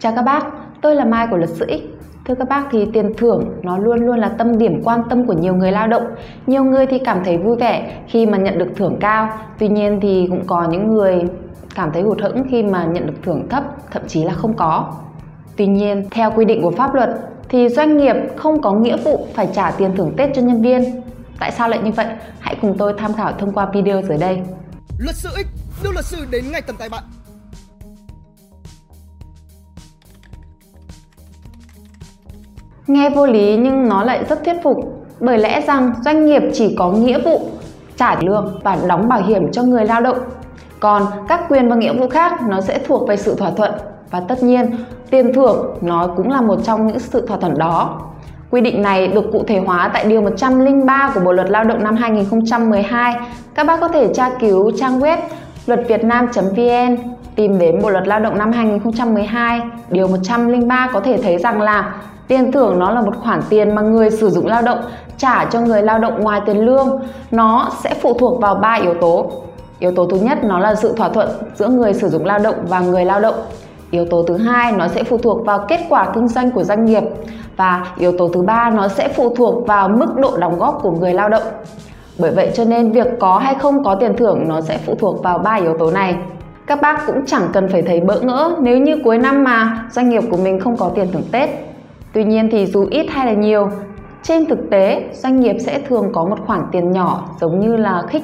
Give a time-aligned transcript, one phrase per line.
[0.00, 0.46] Chào các bác,
[0.80, 1.66] tôi là Mai của Luật sư
[2.24, 5.32] Thưa các bác thì tiền thưởng nó luôn luôn là tâm điểm quan tâm của
[5.32, 6.02] nhiều người lao động.
[6.46, 9.28] Nhiều người thì cảm thấy vui vẻ khi mà nhận được thưởng cao,
[9.58, 11.22] tuy nhiên thì cũng có những người
[11.74, 14.92] cảm thấy hụt hẫng khi mà nhận được thưởng thấp, thậm chí là không có.
[15.56, 17.10] Tuy nhiên, theo quy định của pháp luật
[17.48, 21.02] thì doanh nghiệp không có nghĩa vụ phải trả tiền thưởng Tết cho nhân viên.
[21.40, 22.06] Tại sao lại như vậy?
[22.38, 24.40] Hãy cùng tôi tham khảo thông qua video dưới đây.
[24.98, 27.02] Luật sư X đưa luật sư đến ngay tầm tay bạn.
[32.90, 34.76] Nghe vô lý nhưng nó lại rất thuyết phục
[35.20, 37.40] bởi lẽ rằng doanh nghiệp chỉ có nghĩa vụ
[37.96, 40.18] trả lương và đóng bảo hiểm cho người lao động.
[40.80, 43.72] Còn các quyền và nghĩa vụ khác, nó sẽ thuộc về sự thỏa thuận
[44.10, 44.70] và tất nhiên,
[45.10, 48.00] tiền thưởng nó cũng là một trong những sự thỏa thuận đó.
[48.50, 51.84] Quy định này được cụ thể hóa tại Điều 103 của Bộ Luật Lao động
[51.84, 53.14] năm 2012.
[53.54, 55.18] Các bác có thể tra cứu trang web
[55.66, 56.96] luatvietnam.vn
[57.34, 59.60] tìm đến Bộ Luật Lao động năm 2012,
[59.90, 61.94] Điều 103 có thể thấy rằng là
[62.30, 64.78] Tiền thưởng nó là một khoản tiền mà người sử dụng lao động
[65.16, 67.00] trả cho người lao động ngoài tiền lương.
[67.30, 69.30] Nó sẽ phụ thuộc vào ba yếu tố.
[69.78, 72.54] Yếu tố thứ nhất nó là sự thỏa thuận giữa người sử dụng lao động
[72.68, 73.34] và người lao động.
[73.90, 76.84] Yếu tố thứ hai nó sẽ phụ thuộc vào kết quả kinh doanh của doanh
[76.84, 77.02] nghiệp
[77.56, 80.90] và yếu tố thứ ba nó sẽ phụ thuộc vào mức độ đóng góp của
[80.90, 81.42] người lao động.
[82.20, 85.22] Bởi vậy cho nên việc có hay không có tiền thưởng nó sẽ phụ thuộc
[85.22, 86.16] vào ba yếu tố này.
[86.66, 90.08] Các bác cũng chẳng cần phải thấy bỡ ngỡ nếu như cuối năm mà doanh
[90.08, 91.50] nghiệp của mình không có tiền thưởng Tết
[92.12, 93.68] Tuy nhiên thì dù ít hay là nhiều,
[94.22, 98.02] trên thực tế doanh nghiệp sẽ thường có một khoản tiền nhỏ giống như là
[98.08, 98.22] khích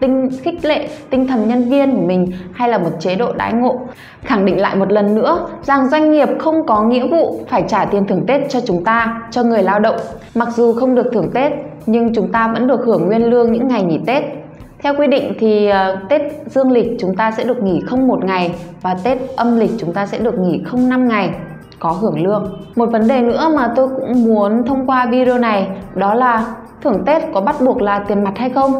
[0.00, 3.52] tinh khích lệ tinh thần nhân viên của mình hay là một chế độ đãi
[3.52, 3.80] ngộ
[4.22, 7.84] khẳng định lại một lần nữa rằng doanh nghiệp không có nghĩa vụ phải trả
[7.84, 9.96] tiền thưởng tết cho chúng ta cho người lao động
[10.34, 11.52] mặc dù không được thưởng tết
[11.86, 14.24] nhưng chúng ta vẫn được hưởng nguyên lương những ngày nghỉ tết
[14.82, 18.24] theo quy định thì uh, Tết dương lịch chúng ta sẽ được nghỉ không một
[18.24, 21.30] ngày và Tết âm lịch chúng ta sẽ được nghỉ không 5 ngày
[21.78, 22.60] có hưởng lương.
[22.76, 26.46] Một vấn đề nữa mà tôi cũng muốn thông qua video này đó là
[26.82, 28.72] thưởng Tết có bắt buộc là tiền mặt hay không?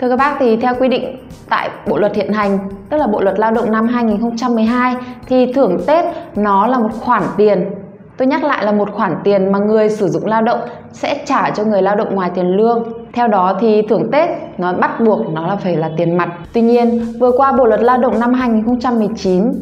[0.00, 1.16] Thưa các bác thì theo quy định
[1.48, 2.58] tại Bộ luật hiện hành,
[2.88, 4.94] tức là Bộ luật Lao động năm 2012
[5.26, 6.04] thì thưởng Tết
[6.36, 7.70] nó là một khoản tiền.
[8.16, 10.60] Tôi nhắc lại là một khoản tiền mà người sử dụng lao động
[10.92, 12.92] sẽ trả cho người lao động ngoài tiền lương.
[13.12, 16.28] Theo đó thì thưởng Tết nó bắt buộc nó là phải là tiền mặt.
[16.52, 19.52] Tuy nhiên, vừa qua Bộ luật Lao động năm 2019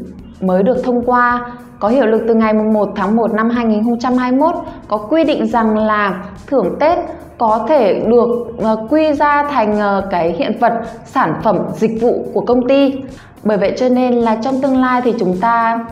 [0.41, 1.47] mới được thông qua
[1.79, 4.55] có hiệu lực từ ngày 1 tháng 1 năm 2021
[4.89, 6.99] có quy định rằng là thưởng Tết
[7.39, 8.29] có thể được
[8.59, 10.73] ờ, quy ra thành ờ, cái hiện vật
[11.05, 12.93] sản phẩm dịch vụ của công ty
[13.45, 15.87] bởi vậy cho nên là trong tương lai thì chúng ta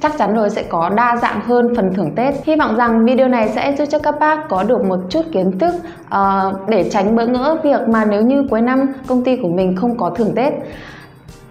[0.00, 2.34] chắc chắn rồi sẽ có đa dạng hơn phần thưởng Tết.
[2.44, 5.58] Hy vọng rằng video này sẽ giúp cho các bác có được một chút kiến
[5.58, 5.74] thức
[6.06, 9.76] uh, để tránh bỡ ngỡ việc mà nếu như cuối năm công ty của mình
[9.76, 10.52] không có thưởng Tết.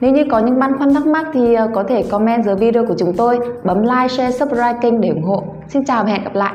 [0.02, 2.86] Nếu như có những băn khoăn thắc mắc thì ờ, có thể comment dưới video
[2.86, 5.44] của chúng tôi, bấm like, share, subscribe kênh để ủng hộ.
[5.68, 6.54] Xin chào và hẹn gặp lại!